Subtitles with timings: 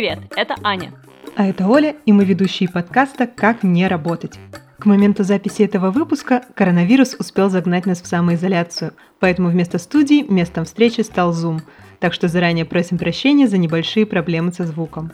[0.00, 0.94] Привет, это Аня.
[1.36, 4.38] А это Оля, и мы ведущие подкаста «Как не работать».
[4.78, 10.64] К моменту записи этого выпуска коронавирус успел загнать нас в самоизоляцию, поэтому вместо студии местом
[10.64, 11.60] встречи стал Zoom,
[11.98, 15.12] так что заранее просим прощения за небольшие проблемы со звуком.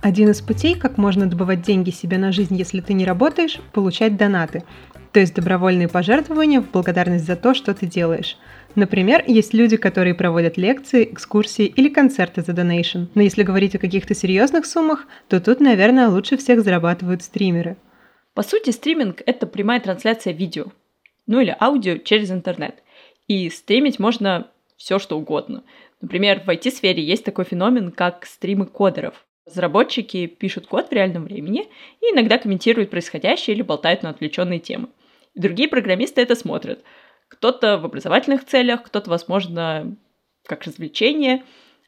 [0.00, 4.16] Один из путей, как можно добывать деньги себе на жизнь, если ты не работаешь, получать
[4.16, 4.62] донаты,
[5.18, 8.36] то есть добровольные пожертвования в благодарность за то, что ты делаешь.
[8.76, 13.06] Например, есть люди, которые проводят лекции, экскурсии или концерты за донейшн.
[13.16, 17.76] Но если говорить о каких-то серьезных суммах, то тут, наверное, лучше всех зарабатывают стримеры.
[18.32, 20.66] По сути, стриминг— это прямая трансляция видео,
[21.26, 22.76] ну или аудио через интернет.
[23.26, 24.46] И стримить можно
[24.76, 25.64] все, что угодно.
[26.00, 29.26] Например, в IT-сфере есть такой феномен, как стримы кодеров.
[29.46, 31.66] Разработчики пишут код в реальном времени
[32.00, 34.86] и иногда комментируют происходящее или болтают на отвлеченные темы.
[35.38, 36.82] И другие программисты это смотрят.
[37.28, 39.96] Кто-то в образовательных целях, кто-то, возможно,
[40.44, 41.44] как развлечение.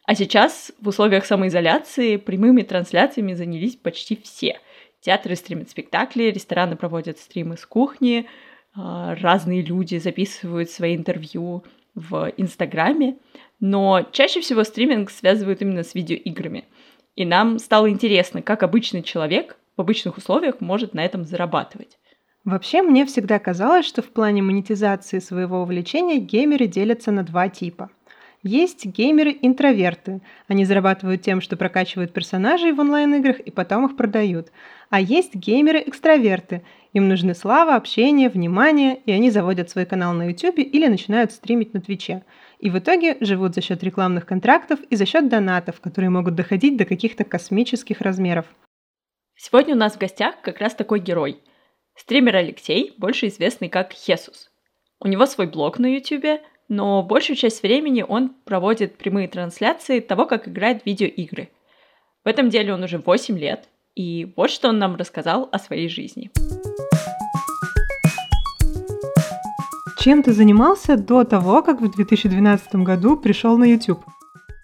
[0.06, 4.60] А сейчас в условиях самоизоляции прямыми трансляциями занялись почти все.
[5.00, 8.26] Театры стримят спектакли, рестораны проводят стримы с кухни,
[8.74, 13.16] а, разные люди записывают свои интервью в Инстаграме,
[13.58, 16.64] но чаще всего стриминг связывают именно с видеоиграми–
[17.16, 21.98] и нам стало интересно, как обычный человек в обычных условиях может на этом зарабатывать.
[22.44, 27.90] Вообще, мне всегда казалось, что в плане монетизации своего увлечения геймеры делятся на два типа.
[28.42, 30.22] Есть геймеры-интроверты.
[30.48, 34.50] Они зарабатывают тем, что прокачивают персонажей в онлайн-играх и потом их продают.
[34.88, 36.62] А есть геймеры-экстраверты.
[36.94, 41.74] Им нужны слава, общение, внимание, и они заводят свой канал на YouTube или начинают стримить
[41.74, 42.22] на Твиче
[42.60, 46.76] и в итоге живут за счет рекламных контрактов и за счет донатов, которые могут доходить
[46.76, 48.46] до каких-то космических размеров.
[49.34, 51.40] Сегодня у нас в гостях как раз такой герой.
[52.00, 54.50] Стример Алексей, больше известный как Хесус.
[55.00, 60.24] У него свой блог на YouTube, но большую часть времени он проводит прямые трансляции того,
[60.24, 61.50] как играет в видеоигры.
[62.24, 65.90] В этом деле он уже 8 лет, и вот что он нам рассказал о своей
[65.90, 66.30] жизни.
[69.98, 74.02] Чем ты занимался до того, как в 2012 году пришел на YouTube?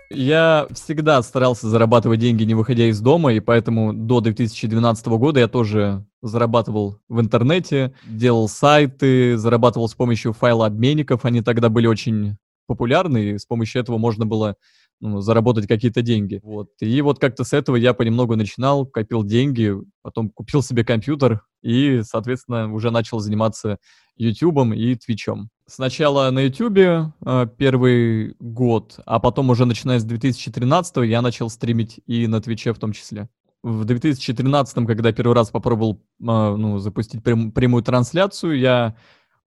[0.08, 5.48] Я всегда старался зарабатывать деньги, не выходя из дома, и поэтому до 2012 года я
[5.48, 13.30] тоже зарабатывал в интернете, делал сайты, зарабатывал с помощью файлообменников, они тогда были очень популярны,
[13.30, 14.56] и с помощью этого можно было
[15.00, 16.40] ну, заработать какие-то деньги.
[16.42, 16.70] Вот.
[16.80, 22.02] И вот как-то с этого я понемногу начинал, копил деньги, потом купил себе компьютер и,
[22.02, 23.78] соответственно, уже начал заниматься
[24.16, 25.50] YouTube и Твичом.
[25.66, 32.00] Сначала на YouTube э, первый год, а потом уже начиная с 2013 я начал стримить
[32.06, 33.28] и на Твиче в том числе.
[33.66, 38.94] В 2013, когда первый раз попробовал э, ну, запустить прям, прямую трансляцию, я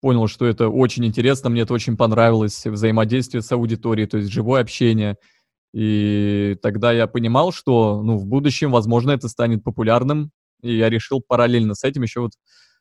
[0.00, 4.60] понял, что это очень интересно, мне это очень понравилось, взаимодействие с аудиторией, то есть живое
[4.60, 5.18] общение.
[5.72, 11.22] И тогда я понимал, что ну, в будущем, возможно, это станет популярным, и я решил
[11.24, 12.32] параллельно с этим еще вот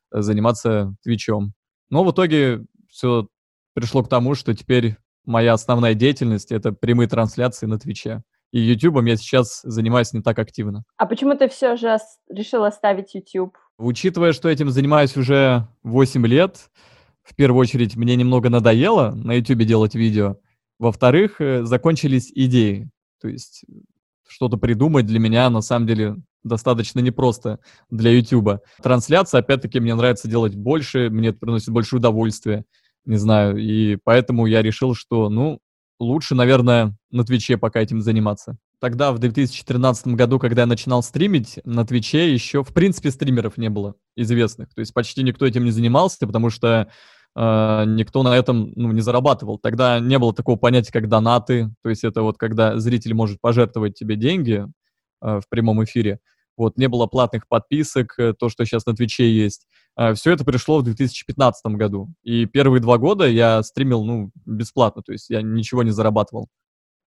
[0.10, 1.54] заниматься Твичом.
[1.92, 3.28] Но в итоге все
[3.76, 8.24] пришло к тому, что теперь моя основная деятельность— это прямые трансляции на Твиче.
[8.52, 10.84] И Ютубом я сейчас занимаюсь не так активно.
[10.98, 11.98] А почему ты все же
[12.30, 13.58] решил оставить YouTube?
[13.78, 16.70] Учитывая, что этим занимаюсь уже 8 лет,
[17.24, 20.38] в первую очередь мне немного надоело на YouTube делать видео.
[20.80, 22.90] Во-вторых, э, закончились идеи.
[23.20, 23.66] То есть
[24.28, 27.60] что-то придумать для меня на самом деле достаточно непросто
[27.90, 28.62] для YouTube.
[28.82, 32.64] Трансляция, опять-таки, мне нравится делать больше, мне это приносит больше удовольствия,
[33.06, 35.60] не знаю, и поэтому я решил, что, ну,
[36.00, 38.58] лучше, наверное, на Твиче пока этим заниматься.
[38.80, 43.70] Тогда, в 2013 году, когда я начинал стримить, на Твиче еще, в принципе, стримеров не
[43.70, 44.74] было известных.
[44.74, 46.88] То есть почти никто этим не занимался, потому что
[47.36, 49.58] э, никто на этом ну, не зарабатывал.
[49.58, 51.74] Тогда не было такого понятия, как донаты.
[51.82, 54.66] То есть это вот когда зритель может пожертвовать тебе деньги
[55.24, 56.20] э, в прямом эфире
[56.58, 59.68] вот, не было платных подписок, э, то, что сейчас на Твиче есть.
[59.96, 62.10] А, Все это пришло в 2015 году.
[62.24, 66.50] И первые два года я стримил, ну, бесплатно, то есть я ничего не зарабатывал.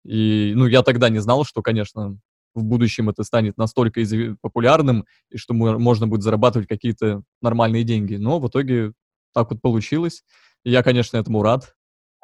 [0.04, 2.18] И, ну, я тогда не знал, что, конечно,
[2.54, 4.02] в будущем это станет настолько
[4.40, 8.16] популярным, и что можно будет зарабатывать какие-то нормальные деньги.
[8.16, 8.92] Но в итоге
[9.34, 10.24] так вот получилось.
[10.64, 11.75] Я, конечно, этому рад.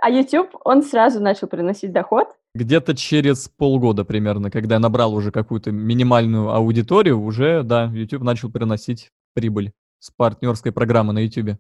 [0.05, 2.27] А YouTube, он сразу начал приносить доход?
[2.57, 8.51] Где-то через полгода примерно, когда я набрал уже какую-то минимальную аудиторию, уже, да, YouTube начал
[8.51, 9.71] приносить прибыль
[10.01, 11.57] с партнерской программы на YouTube.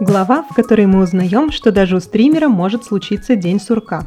[0.00, 4.06] Глава, в которой мы узнаем, что даже у стримера может случиться день сурка.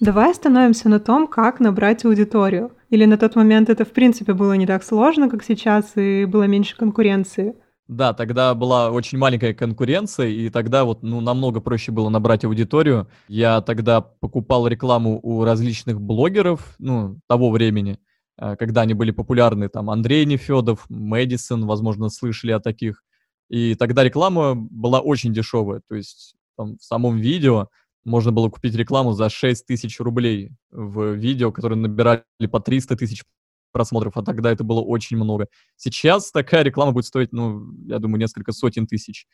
[0.00, 2.72] Давай остановимся на том, как набрать аудиторию.
[2.90, 6.42] Или на тот момент это в принципе было не так сложно, как сейчас, и было
[6.42, 7.56] меньше конкуренции.
[7.90, 13.08] Да, тогда была очень маленькая конкуренция, и тогда вот, ну, намного проще было набрать аудиторию.
[13.26, 17.98] Я тогда покупал рекламу у различных блогеров, ну, того времени,
[18.38, 23.02] э, когда они были популярны, там, Андрей Нефедов, Мэдисон, возможно, слышали о таких.
[23.48, 27.70] И тогда реклама была очень дешевая, то есть там, в самом видео
[28.04, 32.22] можно было купить рекламу за 6 тысяч рублей в видео, которые набирали
[32.52, 33.24] по 300 тысяч
[33.72, 35.48] просмотров, а тогда это было очень много.
[35.76, 39.26] Сейчас такая реклама будет стоить, ну, я думаю, несколько сотен тысяч.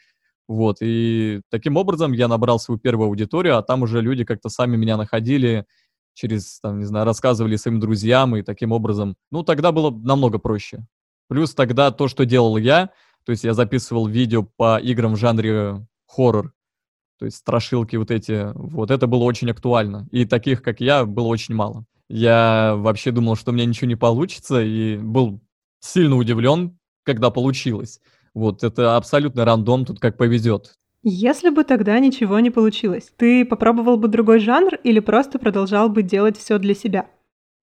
[0.48, 4.76] Вот, и таким образом я набрал свою первую аудиторию, а там уже люди как-то сами
[4.76, 5.66] меня находили,
[6.14, 10.86] через, там, не знаю, рассказывали своим друзьям, и таким образом, ну, тогда было намного проще.
[11.28, 12.90] Плюс тогда то, что делал я,
[13.24, 16.52] то есть я записывал видео по играм в жанре хоррор,
[17.18, 20.06] то есть страшилки вот эти, вот это было очень актуально.
[20.10, 21.84] И таких, как я, было очень мало.
[22.08, 25.41] Я вообще думал, что у меня ничего не получится, и был
[25.81, 28.00] сильно удивлен, когда получилось.
[28.35, 30.75] Вот, это абсолютно рандом, тут как повезет.
[31.03, 36.03] Если бы тогда ничего не получилось, ты попробовал бы другой жанр или просто продолжал бы
[36.03, 37.06] делать все для себя?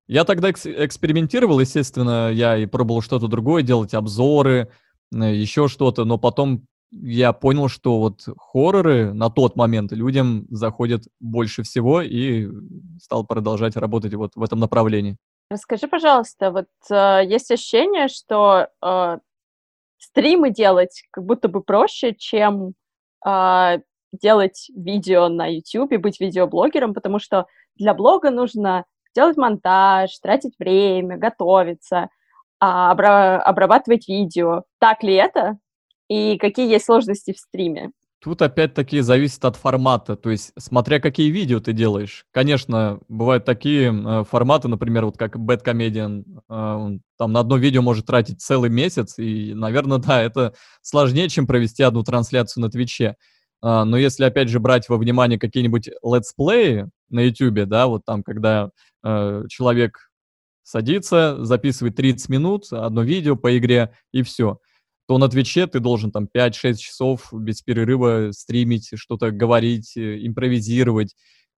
[0.07, 4.69] Я тогда экс- экспериментировал, естественно, я и пробовал что-то другое, делать обзоры,
[5.13, 6.65] э, еще что-то, но потом
[7.01, 12.49] я понял, что вот хорроры на тот момент людям заходят больше всего и
[13.01, 15.17] стал продолжать работать вот в этом направлении.
[15.49, 19.17] Расскажи, пожалуйста, вот э, есть ощущение, что э,
[19.97, 22.73] стримы делать как будто бы проще, чем
[23.25, 23.79] э,
[24.11, 28.85] делать видео на YouTube, быть видеоблогером, потому что для блога нужно
[29.15, 32.09] делать монтаж, тратить время, готовиться,
[32.59, 34.63] а, обрабатывать видео.
[34.79, 35.57] Так ли это?
[36.09, 37.91] И какие есть сложности в стриме?
[38.23, 42.25] Тут опять-таки зависит от формата, то есть смотря какие видео ты делаешь.
[42.31, 47.81] Конечно, бывают такие э, форматы, например, вот как Bad Comedian, э, там на одно видео
[47.81, 53.17] может тратить целый месяц, и, наверное, да, это сложнее, чем провести одну трансляцию на Твиче.
[53.61, 58.23] Э, но если, опять же, брать во внимание какие-нибудь летсплеи на YouTube, да, вот там,
[58.23, 58.69] когда
[59.03, 59.97] э, человек
[60.63, 64.59] садится, записывает 30 минут, одно видео по игре, и все–
[65.07, 71.15] то на Твиче ты должен там 5-6 часов без перерыва стримить, что-то говорить, э, импровизировать.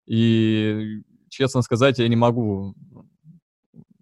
[0.07, 2.75] И, честно сказать, я не могу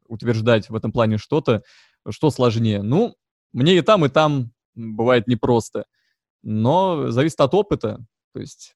[0.07, 1.63] утверждать в этом плане что-то,
[2.09, 2.81] что сложнее.
[2.81, 3.15] Ну,
[3.51, 5.85] мне и там, и там бывает непросто.
[6.41, 8.75] Но зависит от опыта, то есть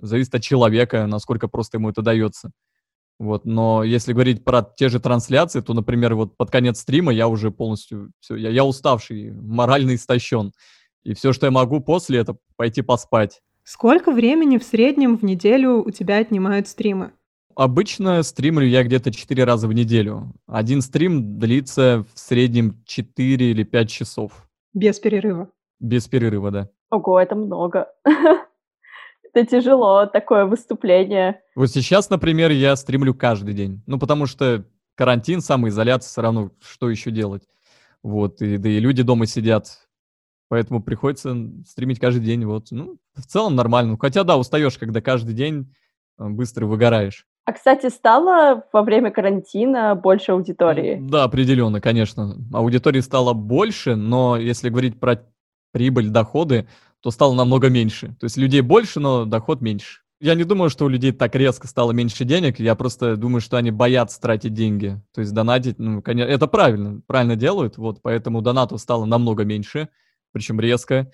[0.00, 2.50] зависит от человека, насколько просто ему это дается.
[3.22, 7.28] Вот, но если говорить про те же трансляции, то, например, вот под конец стрима я
[7.28, 10.50] уже полностью все, я, я уставший, морально истощен.
[11.04, 13.40] И все, что я могу после, это пойти поспать.
[13.62, 17.12] Сколько времени в среднем в неделю у тебя отнимают стримы?
[17.54, 20.32] Обычно стримлю я где-то 4 раза в неделю.
[20.48, 24.48] Один стрим длится в среднем 4 или 5 часов.
[24.74, 25.48] Без перерыва?
[25.78, 26.70] Без перерыва, да.
[26.90, 27.86] Ого, это много.
[29.32, 31.40] это тяжело, такое выступление.
[31.54, 33.82] Вот сейчас, например, я стримлю каждый день.
[33.86, 34.64] Ну, потому что
[34.94, 37.42] карантин, самоизоляция, все равно, что еще делать?
[38.02, 39.66] Вот, и, да и люди дома сидят,
[40.48, 41.36] поэтому приходится
[41.66, 42.66] стримить каждый день, вот.
[42.70, 43.96] Ну, в целом нормально.
[44.00, 45.72] Хотя, да, устаешь, когда каждый день
[46.18, 47.26] э, быстро выгораешь.
[47.44, 50.98] А, кстати, стало во время карантина больше аудитории?
[51.00, 52.36] Да, определенно, конечно.
[52.52, 55.24] Аудитории стало больше, но если говорить про
[55.72, 56.68] прибыль, доходы,
[57.02, 58.16] то стало намного меньше.
[58.20, 60.00] То есть людей больше, но доход меньше.
[60.20, 62.60] Я не думаю, что у людей так резко стало меньше денег.
[62.60, 65.02] Я просто думаю, что они боятся тратить деньги.
[65.12, 67.76] То есть донатить, ну, конечно, это правильно, правильно делают.
[67.76, 69.88] Вот, поэтому донатов стало намного меньше,
[70.30, 71.10] причем резко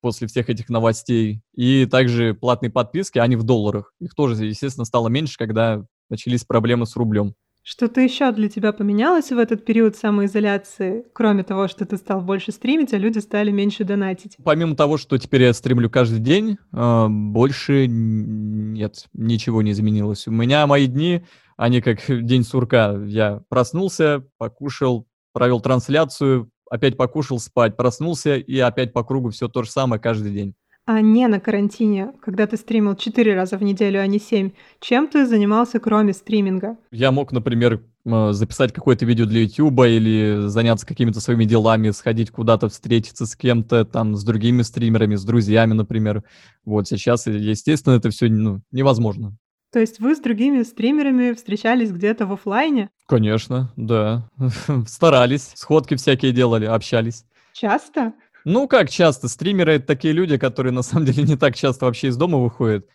[0.00, 1.42] после всех этих новостей.
[1.54, 3.92] И также платные подписки, они в долларах.
[4.00, 7.34] Их тоже, естественно, стало меньше, когда начались проблемы с рублем.
[7.70, 12.50] Что-то еще для тебя поменялось в этот период самоизоляции, кроме того, что ты стал больше
[12.50, 14.36] стримить, а люди стали меньше донатить?
[14.42, 20.26] Помимо того, что теперь я стримлю каждый день, а, больше нет, ничего не изменилось.
[20.26, 21.22] У меня мои дни,
[21.56, 22.96] они как день сурка.
[23.06, 29.62] Я проснулся, покушал, провел трансляцию, опять покушал, спать, проснулся и опять по кругу все то
[29.62, 30.56] же самое каждый день
[30.90, 35.06] а не на карантине, когда ты стримил 4 раза в неделю, а не 7, чем
[35.06, 36.78] ты занимался кроме стриминга?
[36.90, 42.32] Я мог, например, э, записать какое-то видео для YouTube или заняться какими-то своими делами, сходить
[42.32, 46.24] куда-то, встретиться с кем-то, там, с другими стримерами, с друзьями, например.
[46.64, 49.36] Вот сейчас, естественно, это все ну, невозможно.
[49.72, 52.90] То есть вы с другими стримерами встречались где-то в офлайне?
[53.06, 54.28] Конечно, да.
[54.88, 57.26] Старались, сходки всякие делали, общались.
[57.52, 58.14] Часто?
[58.44, 59.28] Ну, как часто?
[59.28, 62.86] Стримеры— это такие люди, которые на самом деле не так часто вообще из дома выходят.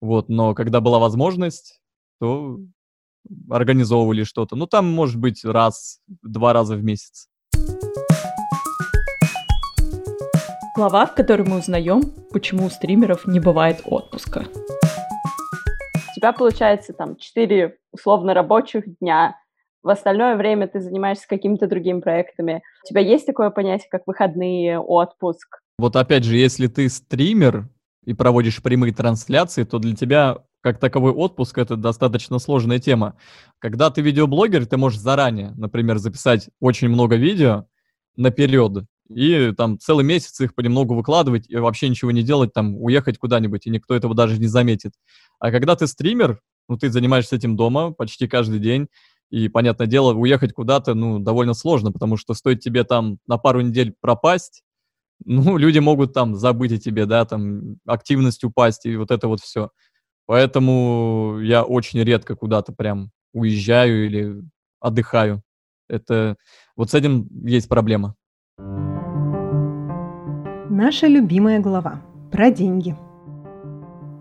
[0.00, 1.80] Вот, но когда была возможность,
[2.20, 2.58] то
[3.50, 4.56] организовывали что-то.
[4.56, 7.28] Ну, там, может быть, раз, два раза в месяц.
[10.74, 14.44] глава, в которой мы узнаем, почему у стримеров не бывает отпуска.
[15.94, 19.38] У тебя получается там 4 условно рабочих дня.
[19.84, 22.62] В остальное время ты занимаешься какими-то другими проектами.
[22.84, 25.58] У тебя есть такое понятие, как выходные, отпуск?
[25.78, 27.68] Вот опять же, если ты стример
[28.06, 33.18] и проводишь прямые трансляции, то для тебя как таковой отпуск это достаточно сложная тема.
[33.58, 37.66] Когда ты видеоблогер, ты можешь заранее, например, записать очень много видео
[38.16, 43.18] наперед, и там целый месяц их понемногу выкладывать и вообще ничего не делать, там уехать
[43.18, 44.92] куда-нибудь, и никто этого даже не заметит.
[45.38, 48.88] А когда ты стример, ну, ты занимаешься этим дома почти каждый день,
[49.30, 53.60] и, понятное дело, уехать куда-то, ну, довольно сложно, потому что стоит тебе там на пару
[53.60, 54.62] недель пропасть,
[55.24, 59.40] ну, люди могут там забыть о тебе, да, там активность упасть, и вот это вот
[59.40, 59.70] все.
[60.26, 64.42] Поэтому я очень редко куда-то прям уезжаю или
[64.80, 65.42] отдыхаю.
[65.88, 66.36] Это
[66.76, 68.14] вот с этим есть проблема.
[70.70, 72.02] Наша любимая глава
[72.32, 72.96] про деньги.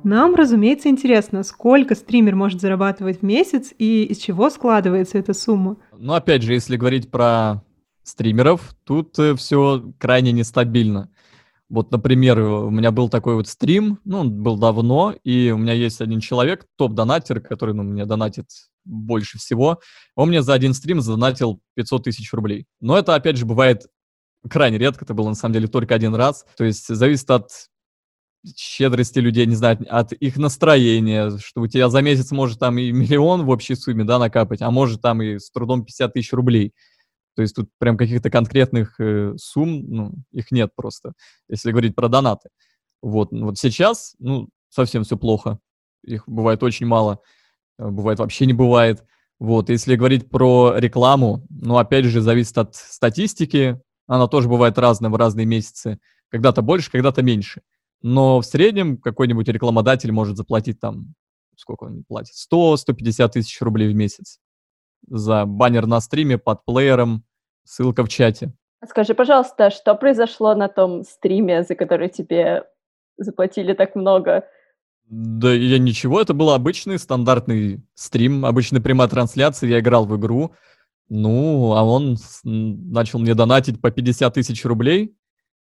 [0.03, 5.77] Нам, разумеется, интересно, сколько стример может зарабатывать в месяц и из чего складывается эта сумма.
[5.97, 7.63] Ну, опять же, если говорить про
[8.03, 11.09] стримеров, тут э, все крайне нестабильно.
[11.69, 15.73] Вот, например, у меня был такой вот стрим, ну, он был давно, и у меня
[15.73, 18.45] есть один человек, топ-донатер, который, ну, мне донатит
[18.85, 19.79] больше всего.
[20.15, 22.67] Он мне за один стрим задонатил 500 тысяч рублей.
[22.79, 23.87] Но это, опять же, бывает
[24.49, 26.45] крайне редко, это было на самом деле только один раз.
[26.57, 27.49] То есть зависит от
[28.57, 32.91] щедрости людей, не знаю, от их настроения, что у тебя за месяц может там и
[32.91, 36.73] миллион в общей сумме, да, накапать, а может там и с трудом 50 тысяч рублей.
[37.35, 41.13] То есть тут прям каких-то конкретных э, сумм, ну, их нет просто,
[41.49, 42.49] если говорить про донаты.
[43.01, 45.59] Вот, вот сейчас, ну, совсем все плохо.
[46.03, 47.19] Их бывает очень мало,
[47.79, 49.03] э, бывает вообще не бывает.
[49.39, 55.09] Вот, если говорить про рекламу, ну, опять же, зависит от статистики, она тоже бывает разная
[55.09, 55.99] в разные месяцы.
[56.29, 57.61] Когда-то больше, когда-то меньше.
[58.03, 61.15] Но в среднем какой-нибудь рекламодатель может заплатить там,
[61.55, 64.39] сколько он платит, 100-150 тысяч рублей в месяц
[65.07, 67.23] за баннер на стриме под плеером,
[67.63, 68.53] ссылка в чате.
[68.87, 72.65] Скажи, пожалуйста, что произошло на том стриме, за который тебе
[73.17, 74.45] заплатили так много?
[75.05, 80.53] Да я ничего, это был обычный стандартный стрим, обычная прямая трансляция, я играл в игру,
[81.09, 85.15] ну, а он начал мне донатить по 50 тысяч рублей,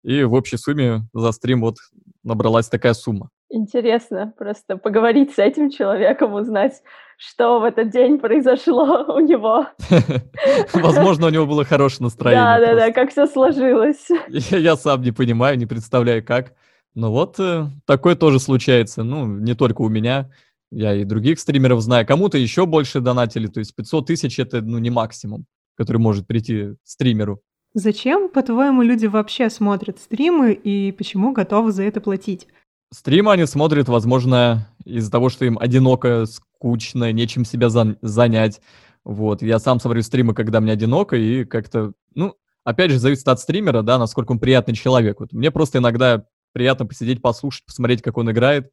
[0.03, 1.77] и в общей сумме за стрим вот
[2.24, 3.30] набралась такая сумма.
[3.50, 6.84] Интересно просто поговорить с этим человеком, узнать,
[7.18, 9.68] что в этот день произошло у него.
[10.74, 12.44] Возможно, у него было хорошее настроение.
[12.44, 14.08] Да, да, да, как все сложилось.
[14.30, 16.54] Я сам не понимаю, не представляю, как.
[16.96, 19.04] Но вот э, такое тоже случается.
[19.04, 20.30] Ну, не только у меня.
[20.72, 22.06] Я и других стримеров знаю.
[22.06, 23.48] Кому-то еще больше донатили.
[23.48, 25.46] То есть 500 тысяч– это ну, не максимум,
[25.76, 27.42] который может прийти стримеру.
[27.74, 32.48] Зачем, по-твоему, люди вообще смотрят стримы и почему готовы за это платить?
[32.92, 38.62] Стримы они смотрят, возможно, из-за того, что им одиноко, скучно, нечем себя за- занять.
[39.06, 39.44] Вот.
[39.44, 43.84] Я сам смотрю стримы, когда мне одиноко, и как-то, ну, опять же, зависит от стримера,
[43.84, 45.20] да, насколько он приятный человек.
[45.20, 48.72] Вот мне просто иногда приятно посидеть, послушать, посмотреть, как он играет.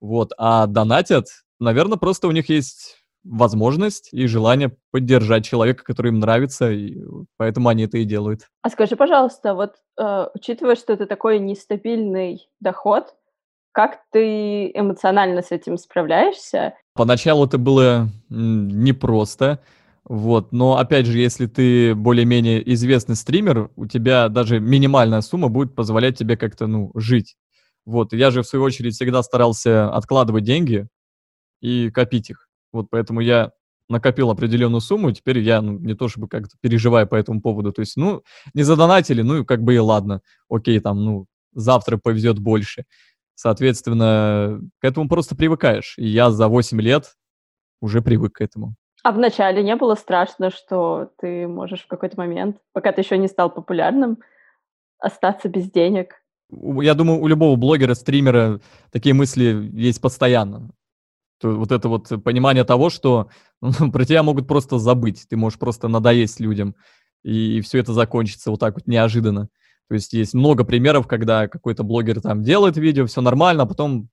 [0.00, 0.32] Вот.
[0.38, 1.26] А донатят,
[1.60, 2.96] наверное, просто у них есть
[3.28, 6.98] возможность и желание поддержать человека, который им нравится, и
[7.36, 8.42] поэтому они это и делают.
[8.62, 13.14] А скажи, пожалуйста, вот э, учитывая, что это такой нестабильный доход,
[13.72, 16.74] как ты эмоционально с этим справляешься?
[16.94, 19.60] Поначалу это было непросто,
[20.08, 25.74] вот, но опять же, если ты более-менее известный стример, у тебя даже минимальная сумма будет
[25.74, 27.36] позволять тебе как-то, ну, жить.
[27.84, 30.88] Вот, я же, в свою очередь, всегда старался откладывать деньги
[31.60, 32.47] и копить их.
[32.72, 33.52] Вот поэтому я
[33.88, 37.72] накопил определенную сумму, и теперь я ну, не то чтобы как-то переживаю по этому поводу.
[37.72, 38.22] То есть, ну,
[38.54, 40.20] не задонатили, ну, как бы и ладно.
[40.50, 42.84] Окей, там, ну, завтра повезет больше.
[43.34, 45.94] Соответственно, к этому просто привыкаешь.
[45.96, 47.14] И я за 8 лет
[47.80, 48.74] уже привык к этому.
[49.04, 53.28] А вначале не было страшно, что ты можешь в какой-то момент, пока ты еще не
[53.28, 54.18] стал популярным,
[54.98, 56.16] остаться без денег?
[56.50, 58.60] Я думаю, у любого блогера, стримера
[58.90, 60.70] такие мысли есть постоянно.
[61.40, 63.30] То, вот это вот понимание того, что
[63.60, 66.74] ну, про тебя могут просто забыть, ты можешь просто надоесть людям,
[67.22, 69.48] и, и все это закончится вот так вот неожиданно.
[69.88, 74.10] То есть есть много примеров, когда какой-то блогер там делает видео, все нормально, а потом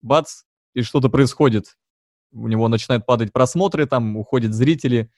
[0.00, 0.42] бац,
[0.74, 1.76] и что-то происходит.
[2.32, 5.10] У него начинают падать просмотры, там уходят зрители.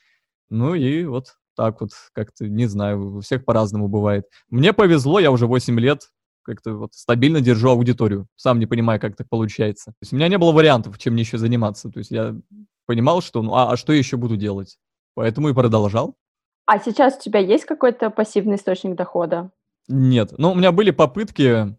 [0.51, 4.27] Ну и вот так вот, как-то, не знаю, у всех по-разному бывает.
[4.51, 6.11] Мне повезло, я уже 8 лет
[6.45, 8.29] как-то вот стабильно держу аудиторию.
[8.37, 9.91] Сам не понимаю, как так получается.
[9.93, 11.91] То есть у меня не было вариантов, чем мне еще заниматься.
[11.91, 12.35] То есть я
[12.87, 14.79] понимал, что ну а, а что я еще буду делать?
[15.15, 16.17] Поэтому и продолжал.
[16.67, 19.51] А сейчас у тебя есть какой-то пассивный источник дохода?
[19.89, 20.33] Нет.
[20.39, 21.77] Ну, у меня были попытки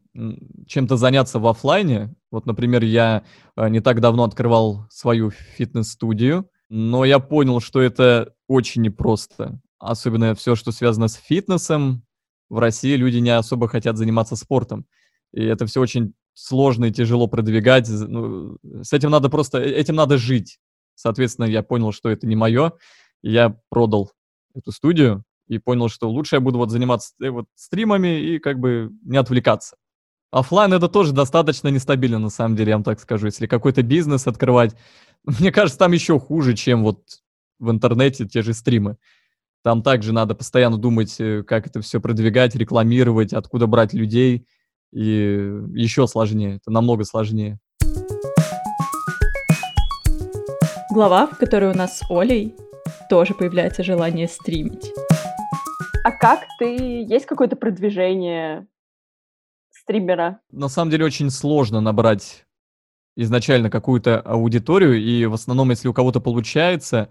[0.67, 2.13] чем-то заняться в офлайне.
[2.31, 3.23] Вот, например, я
[3.55, 9.59] э, не так давно открывал свою фитнес-студию, но я понял, что это очень непросто.
[9.79, 12.04] Особенно все, что связано с фитнесом.
[12.49, 14.85] В России люди не особо хотят заниматься спортом.
[15.33, 17.89] И это все очень сложно и тяжело продвигать.
[17.89, 20.59] Ну, с этим надо просто, э, этим надо жить.
[20.95, 22.73] Соответственно, я понял, что это не мое.
[23.21, 24.11] Я продал
[24.53, 28.59] эту студию и понял, что лучше я буду вот заниматься э, вот стримами и как
[28.59, 29.75] бы не отвлекаться.
[30.31, 33.27] Оффлайн это тоже достаточно нестабильно, на самом деле, я вам так скажу.
[33.27, 34.75] Если какой-то бизнес открывать,
[35.23, 37.01] мне кажется, там еще хуже, чем вот
[37.59, 38.97] в интернете те же стримы.
[39.65, 44.45] Там также надо постоянно думать, э, как это все продвигать, рекламировать, откуда брать людей.
[44.93, 45.01] И
[45.73, 47.57] еще сложнее, это намного сложнее.
[50.91, 52.53] Глава, в которой у нас с Олей
[53.09, 54.93] тоже появляется желание стримить.
[56.03, 57.01] А как ты...
[57.01, 58.67] Есть какое-то продвижение
[59.71, 60.41] стримера?
[60.51, 62.45] На самом деле очень сложно набрать
[63.15, 67.09] изначально какую-то аудиторию, и в основном, если у кого-то получается,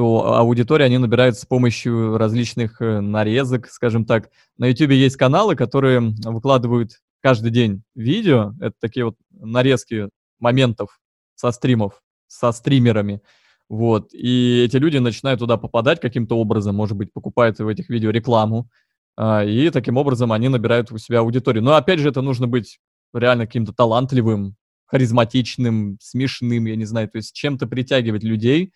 [0.00, 4.30] то аудитория они набирают с помощью различных э, нарезок, скажем так.
[4.56, 8.54] На YouTube есть каналы, которые выкладывают каждый день видео.
[8.62, 10.98] Это такие вот нарезки моментов
[11.34, 13.20] со стримов, со стримерами.
[13.68, 14.14] Вот.
[14.14, 18.70] И эти люди начинают туда попадать каким-то образом, может быть, покупают в этих видео рекламу,
[19.18, 21.62] а, и таким образом они набирают у себя аудиторию.
[21.62, 22.78] Но опять же, это нужно быть
[23.12, 28.72] реально каким-то талантливым, харизматичным, смешным, я не знаю, то есть чем-то притягивать людей,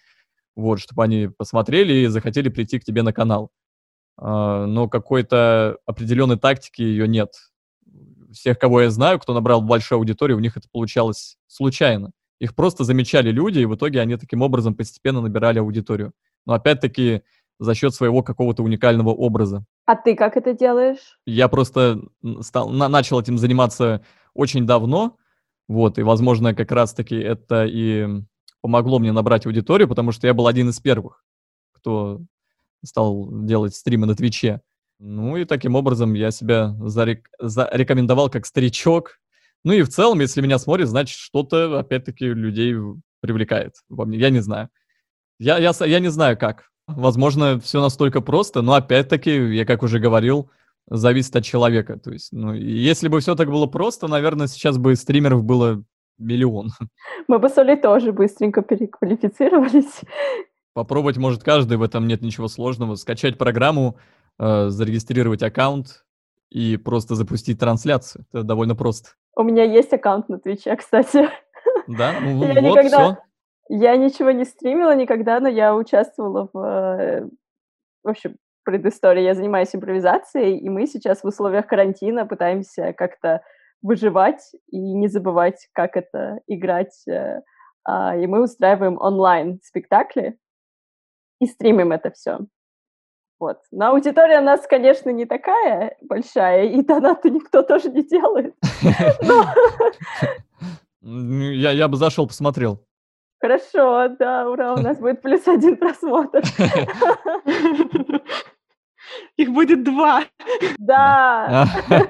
[0.56, 3.50] вот, чтобы они посмотрели и захотели прийти к тебе на канал.
[4.16, 7.30] А, но какой-то определенной тактики ее нет.
[8.32, 12.12] Всех, кого я знаю, кто набрал большую аудиторию, у них это получалось случайно.
[12.40, 16.12] Их просто замечали люди, и в итоге они таким образом постепенно набирали аудиторию.
[16.46, 17.22] Но опять-таки
[17.60, 19.64] за счет своего какого-то уникального образа.
[19.86, 21.18] А ты как это делаешь?
[21.26, 22.00] Я просто
[22.40, 25.16] стал, на, начал этим заниматься очень давно,
[25.68, 28.06] вот, и, возможно, как раз-таки это и
[28.64, 31.22] помогло мне набрать аудиторию, потому что я был один из первых,
[31.72, 32.22] кто
[32.82, 34.62] стал делать стримы на Твиче.
[34.98, 37.28] Ну и таким образом я себя зарек...
[37.38, 39.18] зарекомендовал как старичок,
[39.64, 42.74] ну и в целом, если меня смотрят, значит, что-то, опять-таки, людей
[43.20, 44.16] привлекает во мне.
[44.16, 44.70] Я не знаю.
[45.38, 46.70] Я, я, я не знаю, как.
[46.86, 50.50] Возможно, все настолько просто, но опять-таки, я как уже говорил,
[50.88, 51.98] зависит от человека.
[51.98, 55.84] То есть, ну, если бы все так было просто, наверное, сейчас бы стримеров было
[56.18, 56.68] миллион.
[57.28, 60.00] Мы бы с Олей тоже быстренько переквалифицировались.
[60.74, 62.96] Попробовать может каждый, в этом нет ничего сложного.
[62.96, 63.96] Скачать программу,
[64.38, 66.04] э, зарегистрировать аккаунт
[66.50, 68.26] и просто запустить трансляцию.
[68.32, 69.10] Это довольно просто.
[69.36, 71.28] У меня есть аккаунт на Твиче, кстати.
[71.86, 72.14] Да?
[72.20, 72.88] Ну, я вот, никогда...
[72.88, 73.18] все.
[73.68, 76.58] Я ничего не стримила никогда, но я участвовала в...
[76.58, 77.28] Э,
[78.02, 79.22] в общем, предыстории.
[79.22, 83.42] Я занимаюсь импровизацией, и мы сейчас в условиях карантина пытаемся как-то
[83.84, 87.06] выживать и не забывать, как это играть.
[87.06, 87.42] Э,
[87.84, 90.38] а, и мы устраиваем онлайн-спектакли
[91.38, 92.38] и стримим это все.
[93.38, 93.58] Вот.
[93.70, 98.54] Но аудитория у нас, конечно, не такая большая, и донаты никто тоже не делает.
[101.06, 102.82] Я, я бы зашел, посмотрел.
[103.38, 106.42] Хорошо, да, ура, у нас будет плюс один просмотр.
[109.36, 110.24] Их будет два.
[110.78, 111.66] Да.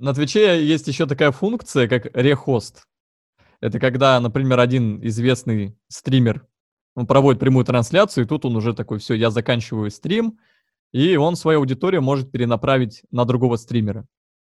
[0.00, 2.88] На Твиче есть еще такая функция, как рехост.
[3.60, 6.46] Это когда, например, один известный стример
[6.94, 10.38] он проводит прямую трансляцию, и тут он уже такой, все, я заканчиваю стрим,
[10.90, 14.06] и он свою аудиторию может перенаправить на другого стримера.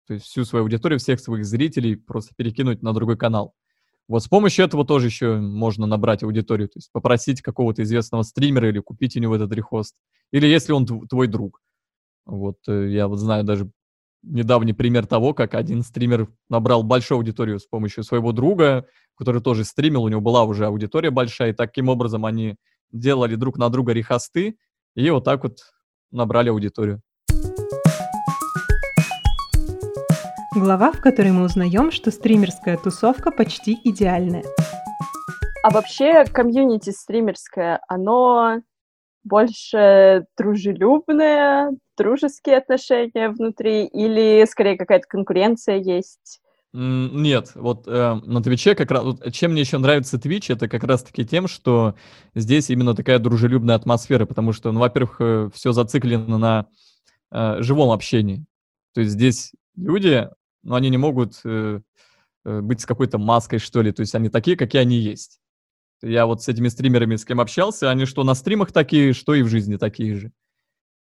[0.08, 3.54] То есть всю свою аудиторию, всех своих зрителей просто перекинуть на другой канал.
[4.08, 8.70] Вот с помощью этого тоже еще можно набрать аудиторию, то есть попросить какого-то известного стримера
[8.70, 9.96] или купить у него этот рехост.
[10.32, 11.62] Или если он твой друг.
[12.26, 13.70] Вот э, я вот знаю даже
[14.24, 19.64] недавний пример того, как один стример набрал большую аудиторию с помощью своего друга, который тоже
[19.64, 22.56] стримил, у него была уже аудитория большая, и таким образом они
[22.92, 24.58] делали друг на друга рехосты,
[24.96, 25.58] и вот так вот
[26.12, 27.02] набрали аудиторию.
[30.56, 34.44] Глава, в которой мы узнаем, что стримерская тусовка почти идеальная.
[35.64, 38.62] А вообще комьюнити стримерское, оно
[39.24, 46.42] больше дружелюбное, дружеские отношения внутри или скорее какая-то конкуренция есть?
[46.76, 50.84] Нет, вот э, на Твиче как раз, вот, чем мне еще нравится Твич, это как
[50.84, 51.94] раз-таки тем, что
[52.34, 56.68] здесь именно такая дружелюбная атмосфера, потому что, ну, во-первых, э, все зациклено на
[57.32, 58.44] э, живом общении.
[58.96, 60.28] То есть здесь люди,
[60.64, 61.82] ну, они не могут э,
[62.44, 65.40] э, быть с какой-то маской, что ли, то есть они такие, какие они есть.
[66.02, 69.44] Я вот с этими стримерами, с кем общался, они что на стримах такие, что и
[69.44, 70.32] в жизни такие же.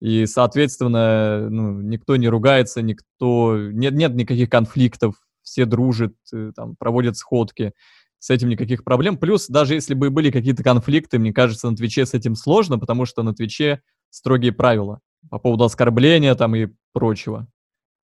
[0.01, 3.55] И, соответственно, ну, никто не ругается, никто...
[3.55, 7.73] Нет, нет никаких конфликтов, все дружат, э, там, проводят сходки.
[8.17, 9.17] С этим никаких проблем.
[9.17, 13.05] Плюс, даже если бы были какие-то конфликты, мне кажется, на Твиче с этим сложно, потому
[13.05, 17.47] что на Твиче строгие правила по поводу оскорбления там и прочего.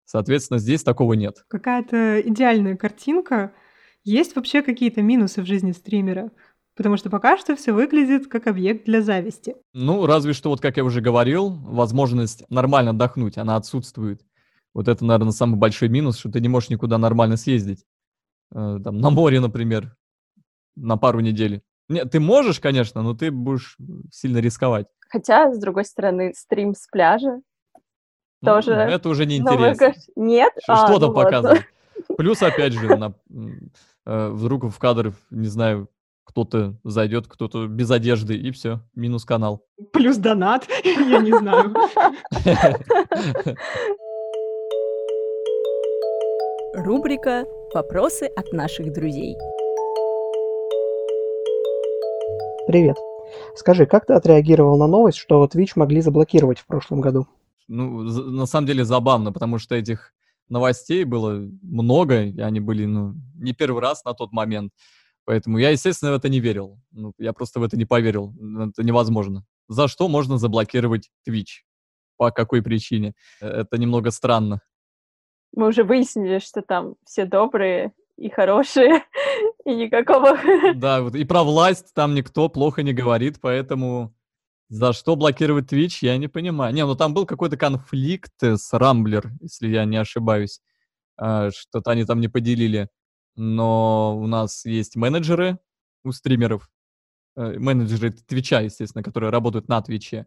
[0.04, 1.44] Соответственно, здесь такого нет.
[1.48, 3.52] Какая-то идеальная картинка.
[4.04, 6.30] Есть вообще какие-то минусы в жизни стримера?
[6.76, 9.56] Потому что пока что все выглядит как объект для зависти.
[9.72, 14.20] Ну, разве что, вот как я уже говорил, возможность нормально отдохнуть, она отсутствует.
[14.74, 17.86] Вот это, наверное, самый большой минус, что ты не можешь никуда нормально съездить.
[18.54, 19.96] Э, там, на море, например,
[20.76, 21.62] на пару недель.
[21.88, 23.78] Нет, ты можешь, конечно, но ты будешь
[24.12, 24.86] сильно рисковать.
[25.08, 27.40] Хотя, с другой стороны, стрим с пляжа
[28.42, 28.72] ну, тоже...
[28.72, 29.94] Это уже не интересно.
[30.14, 30.52] Нет?
[30.62, 31.62] Что, а, что там ну показывать?
[32.18, 33.14] Плюс, опять же, на,
[34.04, 35.88] э, вдруг в кадр, не знаю,
[36.26, 39.64] кто-то зайдет, кто-то без одежды, и все, минус канал.
[39.92, 41.74] Плюс донат, я не знаю.
[46.74, 49.34] Рубрика «Вопросы от наших друзей».
[52.66, 52.96] Привет.
[53.54, 57.26] Скажи, как ты отреагировал на новость, что Twitch могли заблокировать в прошлом году?
[57.68, 60.12] Ну, на самом деле забавно, потому что этих
[60.48, 64.72] новостей было много, и они были, ну, не первый раз на тот момент.
[65.26, 66.80] Поэтому я, естественно, в это не верил.
[66.92, 68.32] Ну, я просто в это не поверил.
[68.70, 69.44] Это невозможно.
[69.68, 71.64] За что можно заблокировать Twitch?
[72.16, 73.12] По какой причине?
[73.40, 74.62] Э, это немного странно.
[75.52, 79.02] Мы уже выяснили, что там все добрые и хорошие,
[79.64, 80.38] и никакого...
[80.74, 84.14] Да, вот и про власть там никто плохо не говорит, поэтому
[84.68, 86.72] за что блокировать Twitch, я не понимаю.
[86.72, 90.60] Не, ну там был какой-то конфликт с Рамблер, если я не ошибаюсь.
[91.16, 92.88] А, что-то они там не поделили
[93.37, 95.59] но у нас есть менеджеры
[96.05, 96.68] у стримеров,
[97.37, 100.27] э, менеджеры Твича, естественно, которые работают на Твиче.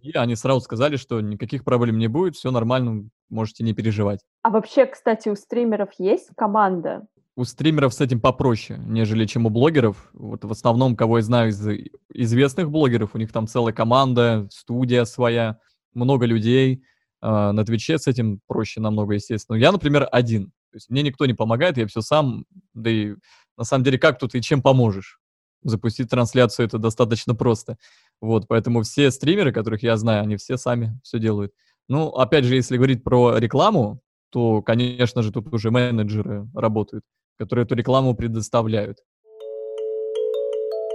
[0.00, 4.20] И они сразу сказали, что никаких проблем не будет, все нормально, можете не переживать.
[4.42, 7.06] А вообще, кстати, у стримеров есть команда?
[7.36, 10.10] У стримеров с этим попроще, нежели чем у блогеров.
[10.12, 11.66] Вот в основном, кого я знаю из
[12.12, 15.58] известных блогеров, у них там целая команда, студия своя,
[15.94, 16.84] много людей.
[17.22, 19.56] А, на Твиче с этим проще намного, естественно.
[19.56, 20.46] Я, например, один.
[20.72, 23.14] То есть мне никто не помогает, я все сам, да и
[23.56, 25.20] на самом деле как тут и чем поможешь?
[25.62, 27.76] Запустить трансляцию это достаточно просто.
[28.20, 31.52] Вот, поэтому все стримеры, которых я знаю, они все сами все делают.
[31.88, 37.04] Ну, опять же, если говорить про рекламу, то, конечно же, тут уже менеджеры работают,
[37.38, 38.98] которые эту рекламу предоставляют.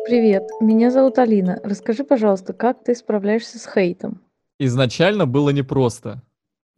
[0.05, 1.59] Привет, меня зовут Алина.
[1.63, 4.26] Расскажи, пожалуйста, как ты справляешься с хейтом?
[4.59, 6.23] Изначально было непросто.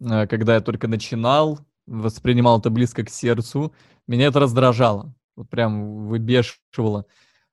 [0.01, 3.73] Э, когда я только начинал, воспринимал это близко к сердцу.
[4.07, 7.05] Меня это раздражало, вот прям выбешивало.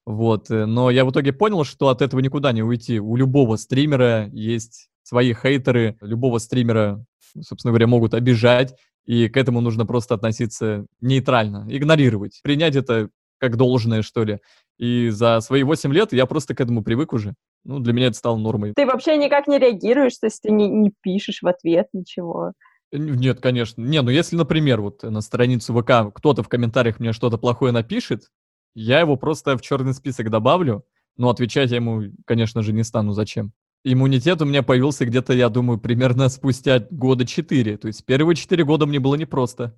[0.05, 3.01] Вот, э, но я в итоге понял, что от этого никуда не уйти.
[3.01, 7.05] У любого стримера есть свои хейтеры, любого стримера,
[7.41, 13.09] собственно говоря, могут обижать, и к этому нужно просто относиться нейтрально, игнорировать, принять это
[13.39, 14.41] как должное, что ли.
[14.79, 17.35] И за свои 8 лет я просто к этому привык уже.
[17.66, 18.72] Ну, для меня это стало нормой.
[18.76, 22.52] Ты вообще никак не реагируешь, то есть ты не, не пишешь в ответ ничего?
[22.92, 23.83] Нет, конечно.
[23.83, 28.31] Не, ну если, например, вот на страницу ВК кто-то в комментариях мне что-то плохое напишет,
[28.76, 30.85] я его просто в черный список добавлю,
[31.16, 33.12] но отвечать я ему, конечно же, не стану.
[33.12, 33.52] Зачем?
[33.83, 37.76] Иммунитет у меня появился где-то, я думаю, примерно спустя года четыре.
[37.79, 39.76] То есть первые четыре года мне было непросто.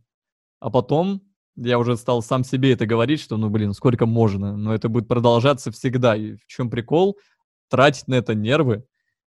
[0.61, 1.22] А потом
[1.57, 4.57] я уже стал сам себе это говорить, что, ну, блин, сколько можно.
[4.57, 6.16] Но это будет продолжаться всегда.
[6.16, 7.16] И в чем прикол?
[7.68, 8.85] Тратить на это нервы.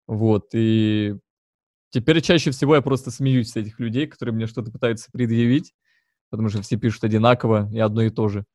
[0.07, 0.49] Вот.
[0.53, 1.15] И
[1.91, 5.73] Теперь чаще всего я просто смеюсь с этих людей, которые мне что-то пытаются предъявить,
[6.29, 8.45] потому что все пишут одинаково и одно и то же.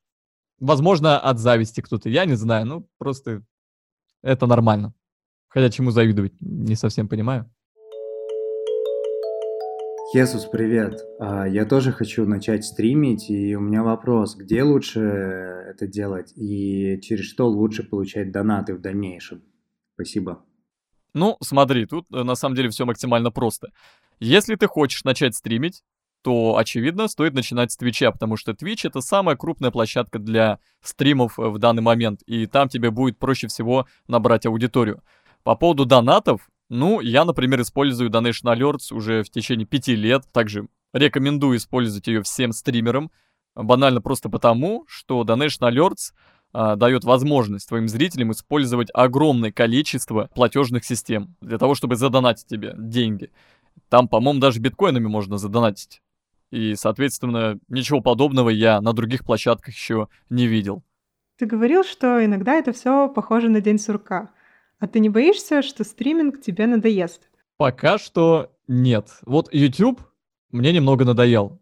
[0.59, 3.43] Возможно, от зависти кто-то, я не знаю, ну просто
[4.23, 4.95] это нормально.
[5.49, 7.47] Хотя чему завидовать, не совсем понимаю.
[10.11, 10.99] Хесус, привет.
[11.19, 16.99] А, я тоже хочу начать стримить, и у меня вопрос, где лучше это делать и
[17.01, 19.43] через что лучше получать донаты в дальнейшем?
[19.97, 20.45] Спасибо.
[21.15, 23.69] Ну, смотри, тут э, на самом деле все максимально просто.
[24.19, 25.81] Если ты хочешь начать стримить,
[26.21, 31.39] то, очевидно, стоит начинать с Твича, потому что Twitch— это самая крупная площадка для стримов
[31.39, 35.01] э, в данный момент, и там тебе будет проще всего набрать аудиторию.
[35.41, 40.67] По поводу донатов, ну, я, например, использую Donation Alerts уже в течение пяти лет, также
[40.93, 43.09] рекомендую использовать ее всем стримерам,
[43.55, 46.13] банально просто потому, что Donation Alerts—
[46.53, 53.29] дает возможность твоим зрителям использовать огромное количество платежных систем для того, чтобы задонатить тебе деньги.
[53.89, 56.01] Там, по-моему, даже биткоинами можно задонатить.
[56.51, 60.83] И, соответственно, ничего подобного я на других площадках еще не видел.
[61.37, 64.31] Ты говорил, что иногда это все похоже на день сурка.
[64.79, 67.29] А ты не боишься, что стриминг тебе надоест?
[67.57, 69.19] Пока что нет.
[69.25, 70.01] Вот YouTube
[70.51, 71.61] мне немного надоел,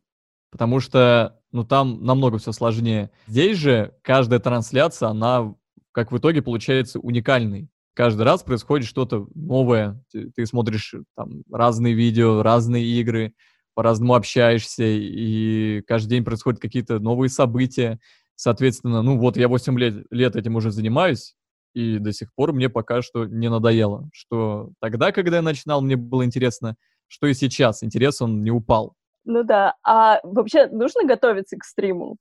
[0.52, 3.12] потому что, ну, там намного все сложнее.
[3.28, 5.56] Здесь же каждая трансляция, она,
[5.94, 7.70] как в итоге, получается уникальной.
[7.94, 10.04] Каждый раз происходит что-то новое.
[10.12, 13.34] Ты, ты смотришь там разные видео, разные игры,
[13.74, 18.00] по-разному общаешься, и каждый день происходят какие-то новые события.
[18.36, 21.36] Соответственно, ну вот я 8 лет, лет этим уже занимаюсь,
[21.74, 24.10] и до сих пор мне пока что не надоело.
[24.12, 26.76] Что тогда, когда я начинал, мне было интересно,
[27.08, 27.82] что и сейчас.
[27.82, 28.98] Интерес он не упал.
[29.26, 29.76] Ну да.
[29.84, 32.18] А вообще нужно готовиться к стриму?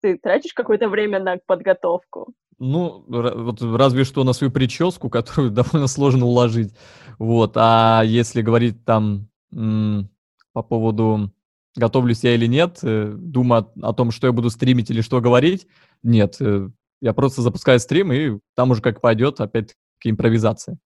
[0.00, 2.32] Ты тратишь какое-то время на подготовку?
[2.58, 6.74] Ну, вот разве что на свою прическу, которую довольно сложно уложить.
[7.18, 7.52] Вот.
[7.56, 11.30] А если говорить там по поводу
[11.76, 15.66] готовлюсь я или нет, э, думаю о, том, что я буду стримить или что говорить,
[16.02, 16.36] нет.
[16.40, 16.68] Э,
[17.00, 20.78] я просто запускаю стрим, и там уже как пойдет, опять-таки, импровизация.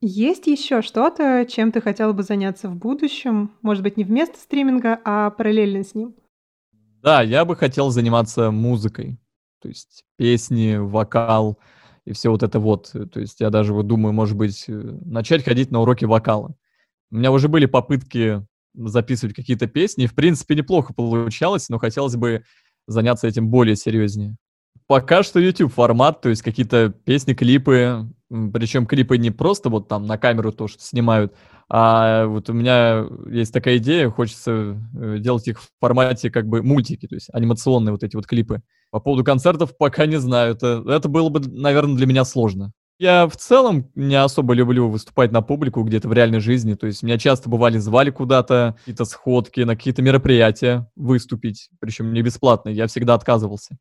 [0.00, 3.50] Есть еще что-то, чем ты хотел бы заняться в будущем?
[3.62, 6.14] Может быть, не вместо стриминга, а параллельно с ним?
[7.02, 9.18] Да, я бы хотел заниматься музыкой.
[9.60, 11.58] То есть песни, вокал
[12.04, 12.92] и все вот это вот.
[13.12, 16.54] То есть я даже вот думаю, может быть, э, начать ходить на уроки вокала.
[17.10, 22.44] У меня уже были попытки записывать какие-то песни, в принципе, неплохо получалось, но хотелось бы
[22.86, 24.36] заняться этим более серьезнее.
[24.86, 30.06] Пока что YouTube формат, то есть какие-то песни, клипы, причем клипы не просто вот там
[30.06, 31.34] на камеру то, что снимают,
[31.68, 36.62] а вот у меня есть такая идея, хочется э, делать их в формате как бы
[36.62, 38.62] мультики, то есть анимационные вот эти вот клипы.
[38.90, 42.72] По поводу концертов пока не знаю, это, это было бы, наверное, для меня сложно.
[42.98, 46.74] Я в целом не особо люблю выступать на публику где-то в реальной жизни.
[46.74, 52.22] То есть меня часто бывали звали куда-то, какие-то сходки, на какие-то мероприятия выступить, причем не
[52.22, 52.70] бесплатно.
[52.70, 53.78] Я всегда отказывался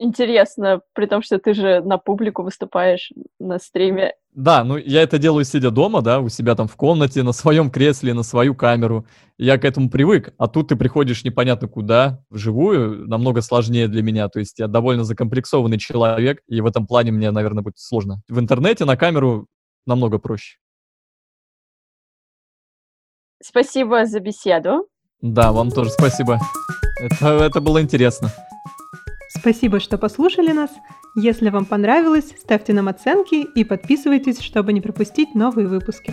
[0.00, 4.14] интересно, при том, что ты же на публику выступаешь на стриме.
[4.32, 7.70] Да, ну я это делаю сидя дома, да, у себя там в комнате, на своем
[7.70, 9.06] кресле, на свою камеру.
[9.38, 14.28] Я к этому привык, а тут ты приходишь непонятно куда, вживую, намного сложнее для меня.
[14.28, 18.22] То есть я довольно закомплексованный человек, и в этом плане мне, наверное, будет сложно.
[18.28, 19.46] В интернете на камеру
[19.86, 20.58] намного проще.
[23.42, 24.86] Спасибо за беседу.
[25.20, 26.38] Да, вам тоже спасибо.
[27.00, 28.30] Это, это было интересно.
[29.32, 30.70] Спасибо, что послушали нас.
[31.14, 36.12] Если вам понравилось, ставьте нам оценки и подписывайтесь, чтобы не пропустить новые выпуски.